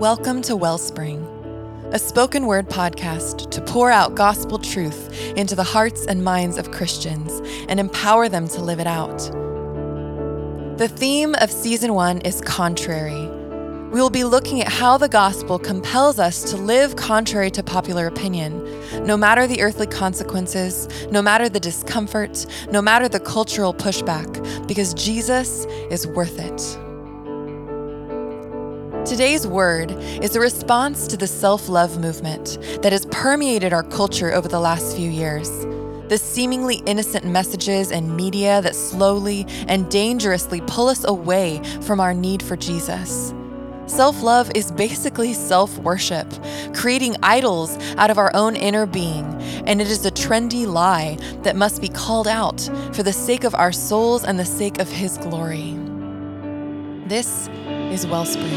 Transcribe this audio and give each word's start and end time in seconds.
Welcome 0.00 0.40
to 0.44 0.56
Wellspring, 0.56 1.22
a 1.92 1.98
spoken 1.98 2.46
word 2.46 2.70
podcast 2.70 3.50
to 3.50 3.60
pour 3.60 3.90
out 3.90 4.14
gospel 4.14 4.58
truth 4.58 5.12
into 5.36 5.54
the 5.54 5.62
hearts 5.62 6.06
and 6.06 6.24
minds 6.24 6.56
of 6.56 6.70
Christians 6.70 7.30
and 7.68 7.78
empower 7.78 8.26
them 8.26 8.48
to 8.48 8.62
live 8.62 8.80
it 8.80 8.86
out. 8.86 9.18
The 10.78 10.88
theme 10.88 11.34
of 11.34 11.50
season 11.50 11.92
one 11.92 12.22
is 12.22 12.40
contrary. 12.40 13.26
We 13.90 14.00
will 14.00 14.08
be 14.08 14.24
looking 14.24 14.62
at 14.62 14.68
how 14.68 14.96
the 14.96 15.06
gospel 15.06 15.58
compels 15.58 16.18
us 16.18 16.50
to 16.50 16.56
live 16.56 16.96
contrary 16.96 17.50
to 17.50 17.62
popular 17.62 18.06
opinion, 18.06 18.64
no 19.04 19.18
matter 19.18 19.46
the 19.46 19.60
earthly 19.60 19.86
consequences, 19.86 20.88
no 21.10 21.20
matter 21.20 21.50
the 21.50 21.60
discomfort, 21.60 22.46
no 22.70 22.80
matter 22.80 23.06
the 23.06 23.20
cultural 23.20 23.74
pushback, 23.74 24.66
because 24.66 24.94
Jesus 24.94 25.66
is 25.90 26.06
worth 26.06 26.38
it. 26.38 26.89
Today's 29.10 29.44
word 29.44 29.90
is 30.22 30.36
a 30.36 30.40
response 30.40 31.08
to 31.08 31.16
the 31.16 31.26
self 31.26 31.68
love 31.68 31.98
movement 31.98 32.58
that 32.80 32.92
has 32.92 33.06
permeated 33.06 33.72
our 33.72 33.82
culture 33.82 34.32
over 34.32 34.46
the 34.46 34.60
last 34.60 34.94
few 34.96 35.10
years. 35.10 35.50
The 36.08 36.16
seemingly 36.16 36.76
innocent 36.86 37.24
messages 37.24 37.90
and 37.90 38.16
media 38.16 38.62
that 38.62 38.76
slowly 38.76 39.46
and 39.66 39.90
dangerously 39.90 40.60
pull 40.60 40.86
us 40.86 41.02
away 41.02 41.60
from 41.80 41.98
our 41.98 42.14
need 42.14 42.40
for 42.40 42.54
Jesus. 42.54 43.34
Self 43.86 44.22
love 44.22 44.48
is 44.54 44.70
basically 44.70 45.32
self 45.32 45.76
worship, 45.78 46.32
creating 46.72 47.16
idols 47.20 47.76
out 47.96 48.10
of 48.10 48.18
our 48.18 48.30
own 48.32 48.54
inner 48.54 48.86
being, 48.86 49.26
and 49.66 49.80
it 49.80 49.90
is 49.90 50.06
a 50.06 50.12
trendy 50.12 50.68
lie 50.68 51.18
that 51.42 51.56
must 51.56 51.80
be 51.80 51.88
called 51.88 52.28
out 52.28 52.60
for 52.92 53.02
the 53.02 53.12
sake 53.12 53.42
of 53.42 53.56
our 53.56 53.72
souls 53.72 54.22
and 54.22 54.38
the 54.38 54.44
sake 54.44 54.78
of 54.78 54.88
His 54.88 55.18
glory. 55.18 55.76
This 57.08 57.48
is 57.90 58.06
Wellspring. 58.06 58.50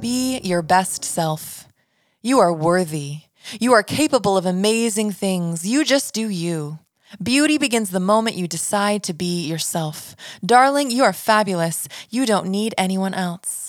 Be 0.00 0.38
your 0.40 0.62
best 0.62 1.04
self. 1.04 1.66
You 2.22 2.38
are 2.38 2.52
worthy. 2.52 3.22
You 3.60 3.72
are 3.72 3.82
capable 3.82 4.36
of 4.36 4.46
amazing 4.46 5.10
things. 5.12 5.66
You 5.66 5.84
just 5.84 6.14
do 6.14 6.28
you. 6.28 6.78
Beauty 7.22 7.58
begins 7.58 7.90
the 7.90 8.00
moment 8.00 8.36
you 8.36 8.48
decide 8.48 9.02
to 9.04 9.12
be 9.12 9.46
yourself. 9.46 10.14
Darling, 10.44 10.90
you 10.90 11.04
are 11.04 11.12
fabulous. 11.12 11.88
You 12.10 12.26
don't 12.26 12.46
need 12.46 12.74
anyone 12.76 13.14
else. 13.14 13.65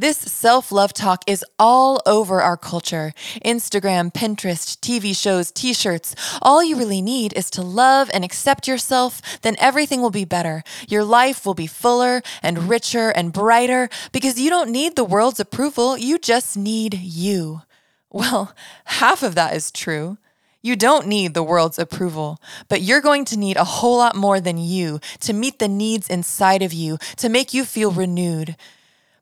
This 0.00 0.16
self 0.16 0.72
love 0.72 0.94
talk 0.94 1.24
is 1.26 1.44
all 1.58 2.00
over 2.06 2.40
our 2.40 2.56
culture 2.56 3.12
Instagram, 3.44 4.10
Pinterest, 4.10 4.78
TV 4.78 5.14
shows, 5.14 5.52
t 5.52 5.74
shirts. 5.74 6.14
All 6.40 6.64
you 6.64 6.76
really 6.76 7.02
need 7.02 7.34
is 7.34 7.50
to 7.50 7.60
love 7.60 8.10
and 8.14 8.24
accept 8.24 8.66
yourself, 8.66 9.20
then 9.42 9.56
everything 9.58 10.00
will 10.00 10.08
be 10.08 10.24
better. 10.24 10.64
Your 10.88 11.04
life 11.04 11.44
will 11.44 11.52
be 11.52 11.66
fuller 11.66 12.22
and 12.42 12.70
richer 12.70 13.10
and 13.10 13.30
brighter 13.30 13.90
because 14.10 14.40
you 14.40 14.48
don't 14.48 14.70
need 14.70 14.96
the 14.96 15.04
world's 15.04 15.38
approval, 15.38 15.98
you 15.98 16.18
just 16.18 16.56
need 16.56 16.94
you. 16.94 17.60
Well, 18.10 18.54
half 18.86 19.22
of 19.22 19.34
that 19.34 19.54
is 19.54 19.70
true. 19.70 20.16
You 20.62 20.76
don't 20.76 21.08
need 21.08 21.34
the 21.34 21.42
world's 21.42 21.78
approval, 21.78 22.40
but 22.68 22.80
you're 22.80 23.02
going 23.02 23.26
to 23.26 23.38
need 23.38 23.58
a 23.58 23.64
whole 23.64 23.98
lot 23.98 24.16
more 24.16 24.40
than 24.40 24.56
you 24.56 24.98
to 25.20 25.34
meet 25.34 25.58
the 25.58 25.68
needs 25.68 26.08
inside 26.08 26.62
of 26.62 26.72
you, 26.72 26.96
to 27.16 27.28
make 27.28 27.52
you 27.52 27.66
feel 27.66 27.92
renewed. 27.92 28.56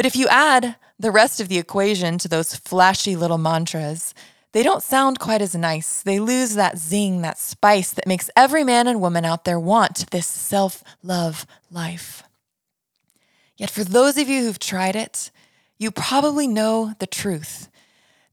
But 0.00 0.06
if 0.06 0.16
you 0.16 0.28
add 0.28 0.76
the 0.98 1.10
rest 1.10 1.42
of 1.42 1.48
the 1.48 1.58
equation 1.58 2.16
to 2.16 2.26
those 2.26 2.56
flashy 2.56 3.16
little 3.16 3.36
mantras, 3.36 4.14
they 4.52 4.62
don't 4.62 4.82
sound 4.82 5.18
quite 5.18 5.42
as 5.42 5.54
nice. 5.54 6.00
They 6.00 6.18
lose 6.18 6.54
that 6.54 6.78
zing, 6.78 7.20
that 7.20 7.36
spice 7.36 7.92
that 7.92 8.06
makes 8.06 8.30
every 8.34 8.64
man 8.64 8.86
and 8.86 9.02
woman 9.02 9.26
out 9.26 9.44
there 9.44 9.60
want 9.60 10.10
this 10.10 10.26
self 10.26 10.82
love 11.02 11.46
life. 11.70 12.22
Yet, 13.58 13.68
for 13.68 13.84
those 13.84 14.16
of 14.16 14.26
you 14.26 14.40
who've 14.40 14.58
tried 14.58 14.96
it, 14.96 15.30
you 15.78 15.90
probably 15.90 16.46
know 16.46 16.94
the 16.98 17.06
truth. 17.06 17.68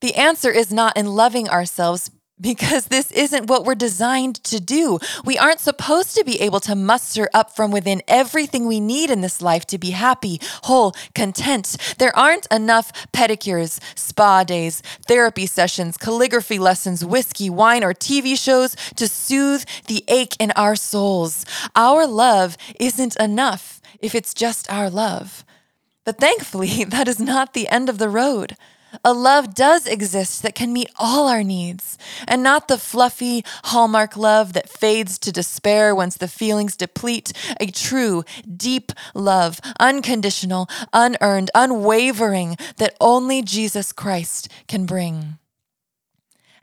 The 0.00 0.14
answer 0.14 0.52
is 0.52 0.72
not 0.72 0.96
in 0.96 1.16
loving 1.16 1.48
ourselves 1.48 2.12
because 2.40 2.86
this 2.86 3.10
isn't 3.12 3.46
what 3.46 3.64
we're 3.64 3.74
designed 3.74 4.42
to 4.44 4.60
do. 4.60 4.98
We 5.24 5.38
aren't 5.38 5.60
supposed 5.60 6.14
to 6.16 6.24
be 6.24 6.40
able 6.40 6.60
to 6.60 6.74
muster 6.74 7.28
up 7.32 7.54
from 7.56 7.70
within 7.70 8.02
everything 8.06 8.66
we 8.66 8.80
need 8.80 9.10
in 9.10 9.20
this 9.20 9.40
life 9.40 9.66
to 9.66 9.78
be 9.78 9.90
happy, 9.90 10.40
whole, 10.64 10.94
content. 11.14 11.76
There 11.98 12.16
aren't 12.16 12.46
enough 12.50 12.92
pedicures, 13.12 13.80
spa 13.96 14.44
days, 14.44 14.82
therapy 15.06 15.46
sessions, 15.46 15.96
calligraphy 15.96 16.58
lessons, 16.58 17.04
whiskey, 17.04 17.48
wine, 17.48 17.82
or 17.82 17.94
TV 17.94 18.38
shows 18.38 18.76
to 18.96 19.08
soothe 19.08 19.64
the 19.86 20.04
ache 20.08 20.36
in 20.38 20.52
our 20.52 20.76
souls. 20.76 21.46
Our 21.74 22.06
love 22.06 22.56
isn't 22.78 23.16
enough 23.16 23.80
if 24.00 24.14
it's 24.14 24.34
just 24.34 24.70
our 24.70 24.90
love. 24.90 25.44
But 26.04 26.18
thankfully, 26.18 26.84
that 26.88 27.08
is 27.08 27.18
not 27.18 27.54
the 27.54 27.68
end 27.68 27.88
of 27.88 27.98
the 27.98 28.08
road. 28.08 28.56
A 29.04 29.12
love 29.12 29.54
does 29.54 29.86
exist 29.86 30.42
that 30.42 30.54
can 30.54 30.72
meet 30.72 30.90
all 30.98 31.28
our 31.28 31.42
needs, 31.42 31.98
and 32.26 32.42
not 32.42 32.68
the 32.68 32.78
fluffy 32.78 33.44
hallmark 33.64 34.16
love 34.16 34.52
that 34.52 34.68
fades 34.68 35.18
to 35.20 35.32
despair 35.32 35.94
once 35.94 36.16
the 36.16 36.28
feelings 36.28 36.76
deplete. 36.76 37.32
A 37.60 37.66
true, 37.66 38.24
deep 38.56 38.92
love, 39.14 39.60
unconditional, 39.78 40.68
unearned, 40.92 41.50
unwavering, 41.54 42.56
that 42.76 42.96
only 43.00 43.42
Jesus 43.42 43.92
Christ 43.92 44.48
can 44.68 44.86
bring. 44.86 45.38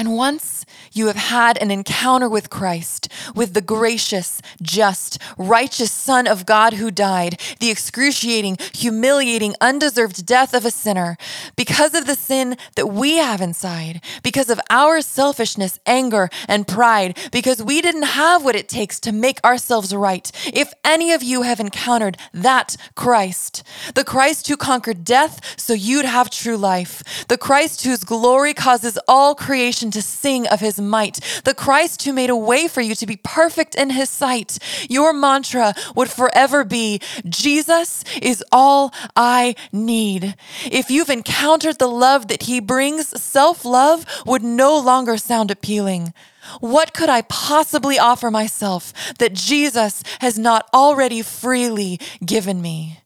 And 0.00 0.14
once 0.14 0.64
you 0.92 1.08
have 1.08 1.16
had 1.16 1.60
an 1.60 1.72
encounter 1.72 2.28
with 2.28 2.50
Christ, 2.50 3.08
with 3.34 3.52
the 3.52 3.60
gracious, 3.60 4.40
just, 4.62 5.18
righteous 5.36 5.90
Son 5.90 6.28
of 6.28 6.46
God 6.46 6.74
who 6.74 6.92
died, 6.92 7.40
the 7.58 7.68
excruciating, 7.68 8.58
humiliating, 8.72 9.56
undeserved 9.60 10.24
death 10.24 10.54
of 10.54 10.64
a 10.64 10.70
sinner, 10.70 11.16
because 11.56 11.94
of 11.94 12.06
the 12.06 12.14
sin 12.14 12.56
that 12.76 12.86
we 12.86 13.16
have 13.16 13.40
inside, 13.40 14.00
because 14.22 14.50
of 14.50 14.60
our 14.70 15.00
selfishness, 15.00 15.80
anger, 15.84 16.28
and 16.46 16.68
pride, 16.68 17.18
because 17.32 17.60
we 17.60 17.82
didn't 17.82 18.02
have 18.02 18.44
what 18.44 18.54
it 18.54 18.68
takes 18.68 19.00
to 19.00 19.10
make 19.10 19.42
ourselves 19.44 19.92
right, 19.92 20.30
if 20.54 20.72
any 20.84 21.12
of 21.12 21.24
you 21.24 21.42
have 21.42 21.58
encountered 21.58 22.16
that 22.32 22.76
Christ, 22.94 23.64
the 23.96 24.04
Christ 24.04 24.46
who 24.46 24.56
conquered 24.56 25.02
death 25.04 25.58
so 25.58 25.72
you'd 25.72 26.04
have 26.04 26.30
true 26.30 26.56
life, 26.56 27.26
the 27.26 27.36
Christ 27.36 27.82
whose 27.82 28.04
glory 28.04 28.54
causes 28.54 28.96
all 29.08 29.34
creation 29.34 29.87
to 29.92 30.02
sing 30.02 30.46
of 30.46 30.60
his 30.60 30.80
might, 30.80 31.20
the 31.44 31.54
Christ 31.54 32.02
who 32.04 32.12
made 32.12 32.30
a 32.30 32.36
way 32.36 32.68
for 32.68 32.80
you 32.80 32.94
to 32.94 33.06
be 33.06 33.16
perfect 33.16 33.74
in 33.74 33.90
his 33.90 34.10
sight. 34.10 34.58
Your 34.88 35.12
mantra 35.12 35.74
would 35.94 36.10
forever 36.10 36.64
be 36.64 37.00
Jesus 37.24 38.04
is 38.20 38.44
all 38.52 38.92
I 39.16 39.54
need. 39.72 40.34
If 40.70 40.90
you've 40.90 41.10
encountered 41.10 41.78
the 41.78 41.88
love 41.88 42.28
that 42.28 42.44
he 42.44 42.60
brings, 42.60 43.20
self 43.20 43.64
love 43.64 44.04
would 44.26 44.42
no 44.42 44.78
longer 44.78 45.16
sound 45.16 45.50
appealing. 45.50 46.12
What 46.60 46.94
could 46.94 47.08
I 47.08 47.22
possibly 47.22 47.98
offer 47.98 48.30
myself 48.30 48.92
that 49.18 49.34
Jesus 49.34 50.02
has 50.20 50.38
not 50.38 50.68
already 50.72 51.22
freely 51.22 52.00
given 52.24 52.62
me? 52.62 53.00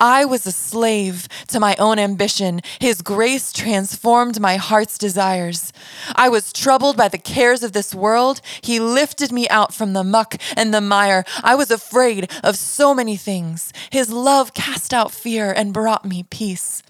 I 0.00 0.24
was 0.24 0.46
a 0.46 0.52
slave 0.52 1.28
to 1.48 1.60
my 1.60 1.76
own 1.78 1.98
ambition. 1.98 2.60
His 2.80 3.02
grace 3.02 3.52
transformed 3.52 4.40
my 4.40 4.56
heart's 4.56 4.98
desires. 4.98 5.72
I 6.14 6.28
was 6.28 6.52
troubled 6.52 6.96
by 6.96 7.08
the 7.08 7.18
cares 7.18 7.62
of 7.62 7.72
this 7.72 7.94
world. 7.94 8.40
He 8.62 8.80
lifted 8.80 9.32
me 9.32 9.48
out 9.48 9.74
from 9.74 9.92
the 9.92 10.04
muck 10.04 10.36
and 10.56 10.72
the 10.72 10.80
mire. 10.80 11.24
I 11.42 11.54
was 11.54 11.70
afraid 11.70 12.30
of 12.42 12.56
so 12.56 12.94
many 12.94 13.16
things. 13.16 13.72
His 13.90 14.10
love 14.10 14.54
cast 14.54 14.92
out 14.92 15.10
fear 15.10 15.52
and 15.52 15.72
brought 15.72 16.04
me 16.04 16.24
peace. 16.24 16.82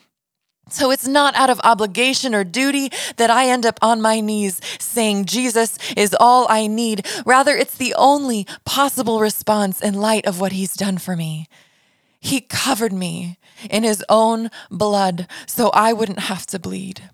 So 0.70 0.90
it's 0.90 1.06
not 1.06 1.34
out 1.34 1.50
of 1.50 1.60
obligation 1.62 2.34
or 2.34 2.42
duty 2.42 2.90
that 3.16 3.30
I 3.30 3.48
end 3.48 3.66
up 3.66 3.78
on 3.82 4.00
my 4.00 4.20
knees 4.20 4.60
saying, 4.78 5.26
Jesus 5.26 5.78
is 5.94 6.16
all 6.18 6.46
I 6.48 6.66
need. 6.66 7.06
Rather, 7.26 7.54
it's 7.54 7.76
the 7.76 7.94
only 7.94 8.46
possible 8.64 9.20
response 9.20 9.80
in 9.80 9.94
light 9.94 10.24
of 10.26 10.40
what 10.40 10.52
he's 10.52 10.74
done 10.74 10.98
for 10.98 11.16
me. 11.16 11.48
He 12.24 12.40
covered 12.40 12.92
me 12.94 13.38
in 13.68 13.82
his 13.82 14.02
own 14.08 14.50
blood 14.70 15.28
so 15.46 15.68
I 15.74 15.92
wouldn't 15.92 16.20
have 16.20 16.46
to 16.46 16.58
bleed. 16.58 17.10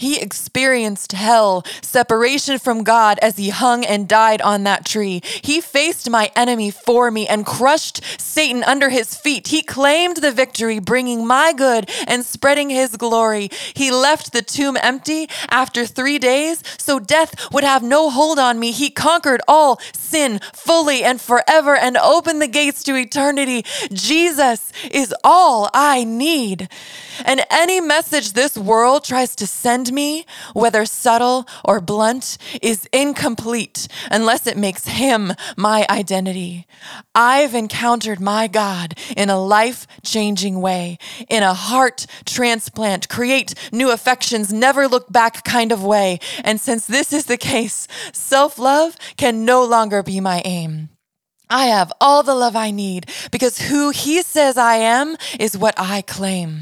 He 0.00 0.18
experienced 0.18 1.12
hell, 1.12 1.62
separation 1.82 2.58
from 2.58 2.84
God 2.84 3.18
as 3.20 3.36
he 3.36 3.50
hung 3.50 3.84
and 3.84 4.08
died 4.08 4.40
on 4.40 4.64
that 4.64 4.86
tree. 4.86 5.20
He 5.42 5.60
faced 5.60 6.08
my 6.08 6.32
enemy 6.34 6.70
for 6.70 7.10
me 7.10 7.28
and 7.28 7.44
crushed 7.44 8.00
Satan 8.18 8.64
under 8.64 8.88
his 8.88 9.14
feet. 9.14 9.48
He 9.48 9.60
claimed 9.60 10.16
the 10.16 10.32
victory, 10.32 10.78
bringing 10.78 11.26
my 11.26 11.52
good 11.52 11.90
and 12.06 12.24
spreading 12.24 12.70
his 12.70 12.96
glory. 12.96 13.50
He 13.74 13.90
left 13.90 14.32
the 14.32 14.40
tomb 14.40 14.78
empty 14.80 15.28
after 15.50 15.84
three 15.84 16.18
days 16.18 16.62
so 16.78 16.98
death 16.98 17.52
would 17.52 17.64
have 17.64 17.82
no 17.82 18.08
hold 18.08 18.38
on 18.38 18.58
me. 18.58 18.72
He 18.72 18.88
conquered 18.88 19.42
all 19.46 19.78
sin 19.92 20.40
fully 20.54 21.04
and 21.04 21.20
forever 21.20 21.76
and 21.76 21.98
opened 21.98 22.40
the 22.40 22.48
gates 22.48 22.82
to 22.84 22.96
eternity. 22.96 23.66
Jesus 23.92 24.72
is 24.90 25.14
all 25.22 25.68
I 25.74 26.04
need. 26.04 26.70
And 27.24 27.44
any 27.50 27.82
message 27.82 28.32
this 28.32 28.56
world 28.56 29.04
tries 29.04 29.36
to 29.36 29.46
send 29.46 29.89
me, 29.90 30.24
whether 30.52 30.84
subtle 30.84 31.46
or 31.64 31.80
blunt, 31.80 32.38
is 32.62 32.88
incomplete 32.92 33.88
unless 34.10 34.46
it 34.46 34.56
makes 34.56 34.86
him 34.86 35.32
my 35.56 35.86
identity. 35.88 36.66
I've 37.14 37.54
encountered 37.54 38.20
my 38.20 38.46
God 38.46 38.94
in 39.16 39.30
a 39.30 39.40
life 39.40 39.86
changing 40.02 40.60
way, 40.60 40.98
in 41.28 41.42
a 41.42 41.54
heart 41.54 42.06
transplant, 42.24 43.08
create 43.08 43.54
new 43.72 43.90
affections, 43.90 44.52
never 44.52 44.88
look 44.88 45.10
back 45.10 45.44
kind 45.44 45.72
of 45.72 45.84
way. 45.84 46.18
And 46.44 46.60
since 46.60 46.86
this 46.86 47.12
is 47.12 47.26
the 47.26 47.36
case, 47.36 47.88
self 48.12 48.58
love 48.58 48.96
can 49.16 49.44
no 49.44 49.64
longer 49.64 50.02
be 50.02 50.20
my 50.20 50.42
aim. 50.44 50.90
I 51.50 51.66
have 51.66 51.92
all 52.00 52.22
the 52.22 52.34
love 52.34 52.54
I 52.54 52.70
need 52.70 53.10
because 53.32 53.58
who 53.62 53.90
he 53.90 54.22
says 54.22 54.56
I 54.56 54.76
am 54.76 55.16
is 55.38 55.58
what 55.58 55.74
I 55.76 56.02
claim. 56.02 56.60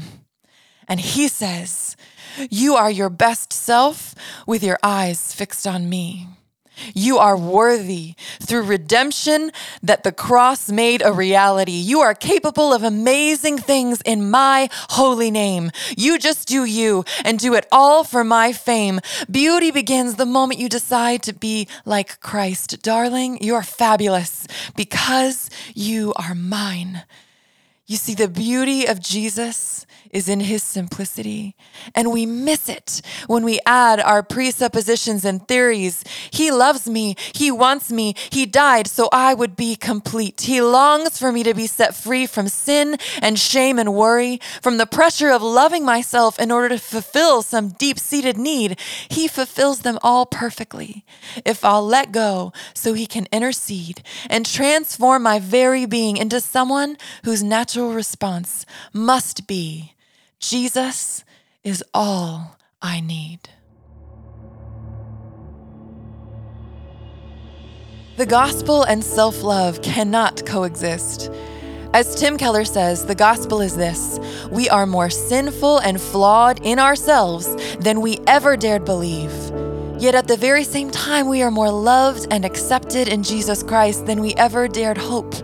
And 0.87 0.99
he 0.99 1.27
says, 1.27 1.88
You 2.49 2.75
are 2.75 2.91
your 2.91 3.09
best 3.09 3.53
self 3.53 4.15
with 4.45 4.63
your 4.63 4.77
eyes 4.83 5.33
fixed 5.33 5.67
on 5.67 5.89
me. 5.89 6.27
You 6.93 7.17
are 7.17 7.37
worthy 7.37 8.15
through 8.39 8.63
redemption 8.63 9.51
that 9.83 10.03
the 10.03 10.11
cross 10.11 10.69
made 10.69 11.01
a 11.01 11.11
reality. 11.11 11.73
You 11.73 11.99
are 11.99 12.13
capable 12.13 12.73
of 12.73 12.83
amazing 12.83 13.57
things 13.57 14.01
in 14.01 14.29
my 14.29 14.69
holy 14.89 15.31
name. 15.31 15.71
You 15.97 16.17
just 16.17 16.47
do 16.47 16.65
you 16.65 17.03
and 17.25 17.39
do 17.39 17.53
it 17.53 17.67
all 17.71 18.03
for 18.03 18.23
my 18.23 18.53
fame. 18.53 18.99
Beauty 19.29 19.71
begins 19.71 20.15
the 20.15 20.25
moment 20.25 20.59
you 20.59 20.69
decide 20.69 21.23
to 21.23 21.33
be 21.33 21.67
like 21.85 22.19
Christ. 22.21 22.81
Darling, 22.81 23.41
you 23.41 23.55
are 23.55 23.63
fabulous 23.63 24.47
because 24.75 25.49
you 25.73 26.13
are 26.15 26.35
mine. 26.35 27.03
You 27.85 27.97
see, 27.97 28.13
the 28.13 28.27
beauty 28.27 28.85
of 28.85 28.99
Jesus 28.99 29.87
is 30.11 30.27
in 30.27 30.41
his 30.41 30.63
simplicity. 30.63 31.55
And 31.93 32.11
we 32.11 32.25
miss 32.25 32.69
it 32.69 33.01
when 33.27 33.43
we 33.45 33.59
add 33.65 33.99
our 33.99 34.23
presuppositions 34.23 35.23
and 35.23 35.47
theories. 35.47 36.03
He 36.31 36.51
loves 36.51 36.89
me. 36.89 37.15
He 37.33 37.51
wants 37.51 37.91
me. 37.91 38.15
He 38.31 38.45
died 38.45 38.87
so 38.87 39.09
I 39.11 39.33
would 39.33 39.55
be 39.55 39.75
complete. 39.75 40.41
He 40.41 40.61
longs 40.61 41.17
for 41.17 41.31
me 41.31 41.43
to 41.43 41.53
be 41.53 41.67
set 41.67 41.95
free 41.95 42.25
from 42.25 42.47
sin 42.47 42.97
and 43.21 43.37
shame 43.37 43.77
and 43.79 43.93
worry, 43.93 44.39
from 44.61 44.77
the 44.77 44.85
pressure 44.85 45.29
of 45.29 45.41
loving 45.41 45.85
myself 45.85 46.39
in 46.39 46.51
order 46.51 46.69
to 46.69 46.79
fulfill 46.79 47.41
some 47.41 47.69
deep 47.69 47.99
seated 47.99 48.37
need. 48.37 48.79
He 49.09 49.27
fulfills 49.27 49.79
them 49.81 49.99
all 50.01 50.25
perfectly. 50.25 51.05
If 51.45 51.63
I'll 51.63 51.85
let 51.85 52.11
go 52.11 52.51
so 52.73 52.93
he 52.93 53.05
can 53.05 53.27
intercede 53.31 54.01
and 54.29 54.45
transform 54.45 55.23
my 55.23 55.39
very 55.39 55.85
being 55.85 56.17
into 56.17 56.41
someone 56.41 56.97
whose 57.23 57.43
natural 57.43 57.93
response 57.93 58.65
must 58.93 59.47
be 59.47 59.93
Jesus 60.39 61.25
is 61.65 61.83
all 61.93 62.57
I 62.81 63.01
need. 63.01 63.39
The 68.15 68.25
gospel 68.25 68.83
and 68.83 69.03
self 69.03 69.43
love 69.43 69.81
cannot 69.81 70.45
coexist. 70.45 71.29
As 71.93 72.15
Tim 72.15 72.37
Keller 72.37 72.63
says, 72.63 73.05
the 73.05 73.15
gospel 73.15 73.59
is 73.59 73.75
this 73.75 74.17
we 74.49 74.69
are 74.69 74.85
more 74.85 75.09
sinful 75.09 75.79
and 75.79 75.99
flawed 75.99 76.61
in 76.63 76.79
ourselves 76.79 77.53
than 77.77 77.99
we 77.99 78.19
ever 78.25 78.55
dared 78.55 78.85
believe. 78.85 79.33
Yet 79.99 80.15
at 80.15 80.29
the 80.29 80.37
very 80.37 80.63
same 80.63 80.89
time, 80.89 81.27
we 81.27 81.41
are 81.41 81.51
more 81.51 81.71
loved 81.71 82.27
and 82.31 82.45
accepted 82.45 83.09
in 83.09 83.23
Jesus 83.23 83.61
Christ 83.61 84.05
than 84.05 84.21
we 84.21 84.33
ever 84.35 84.69
dared 84.69 84.97
hope. 84.97 85.35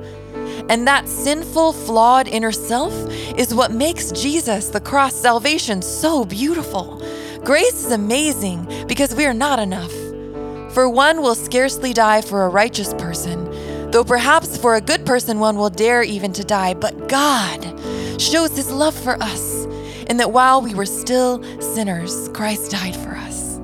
And 0.70 0.88
that 0.88 1.08
sinful, 1.08 1.74
flawed 1.74 2.28
inner 2.28 2.52
self 2.52 2.94
is 3.38 3.54
what 3.54 3.72
makes 3.72 4.12
Jesus, 4.12 4.70
the 4.70 4.82
cross 4.82 5.14
salvation, 5.14 5.82
so 5.82 6.26
beautiful. 6.26 7.02
Grace 7.44 7.86
is 7.86 7.92
amazing 7.92 8.86
because 8.88 9.14
we 9.14 9.26
are 9.26 9.34
not 9.34 9.60
enough. 9.60 9.94
For 10.74 10.90
one 10.90 11.22
will 11.22 11.36
scarcely 11.36 11.94
die 11.94 12.22
for 12.22 12.44
a 12.44 12.50
righteous 12.50 12.94
person, 12.96 13.92
though 13.92 14.04
perhaps 14.04 14.58
for 14.58 14.76
a 14.76 14.82
good 14.82 15.06
person 15.06 15.40
one 15.40 15.56
will 15.56 15.70
dare 15.70 16.04
even 16.04 16.34
to 16.34 16.44
die. 16.44 16.74
But 16.74 17.08
God 17.08 17.64
shows 18.20 18.56
his 18.56 18.72
love 18.72 18.96
for 18.96 19.22
us, 19.22 19.66
in 20.10 20.18
that 20.18 20.32
while 20.32 20.62
we 20.62 20.74
were 20.74 20.86
still 20.86 21.44
sinners, 21.62 22.30
Christ 22.30 22.72
died 22.72 22.96
for 22.96 23.12
us. 23.12 23.56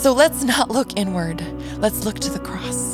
So 0.00 0.12
let's 0.12 0.44
not 0.44 0.70
look 0.70 0.96
inward, 0.96 1.42
let's 1.78 2.04
look 2.04 2.20
to 2.20 2.30
the 2.30 2.38
cross. 2.38 2.87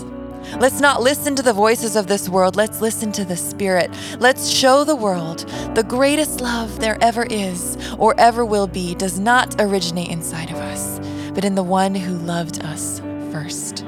Let's 0.60 0.80
not 0.80 1.02
listen 1.02 1.34
to 1.36 1.42
the 1.42 1.52
voices 1.52 1.96
of 1.96 2.06
this 2.06 2.28
world. 2.28 2.54
Let's 2.54 2.80
listen 2.80 3.10
to 3.12 3.24
the 3.24 3.36
Spirit. 3.36 3.90
Let's 4.20 4.48
show 4.48 4.84
the 4.84 4.94
world 4.94 5.40
the 5.74 5.82
greatest 5.82 6.40
love 6.40 6.78
there 6.78 6.96
ever 7.00 7.24
is 7.24 7.76
or 7.98 8.14
ever 8.18 8.44
will 8.44 8.68
be 8.68 8.94
does 8.94 9.18
not 9.18 9.60
originate 9.60 10.10
inside 10.10 10.50
of 10.50 10.56
us, 10.56 11.00
but 11.34 11.44
in 11.44 11.56
the 11.56 11.62
one 11.62 11.94
who 11.94 12.14
loved 12.18 12.64
us 12.64 13.00
first. 13.32 13.78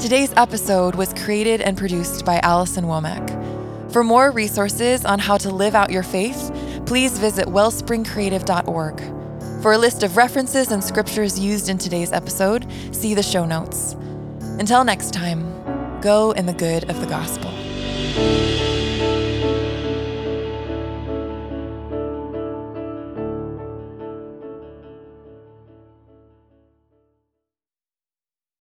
Today's 0.00 0.32
episode 0.36 0.94
was 0.94 1.12
created 1.12 1.60
and 1.60 1.76
produced 1.76 2.24
by 2.24 2.38
Allison 2.38 2.84
Womack. 2.84 3.92
For 3.92 4.04
more 4.04 4.30
resources 4.30 5.04
on 5.04 5.18
how 5.18 5.38
to 5.38 5.50
live 5.50 5.74
out 5.74 5.90
your 5.90 6.04
faith, 6.04 6.52
please 6.86 7.18
visit 7.18 7.46
wellspringcreative.org. 7.48 9.17
For 9.60 9.72
a 9.72 9.78
list 9.78 10.04
of 10.04 10.16
references 10.16 10.70
and 10.70 10.84
scriptures 10.84 11.40
used 11.40 11.68
in 11.68 11.78
today's 11.78 12.12
episode, 12.12 12.64
see 12.92 13.14
the 13.14 13.24
show 13.24 13.44
notes. 13.44 13.94
Until 14.60 14.84
next 14.84 15.12
time, 15.12 16.00
go 16.00 16.30
in 16.30 16.46
the 16.46 16.52
good 16.52 16.88
of 16.88 17.00
the 17.00 17.06
gospel. 17.06 17.50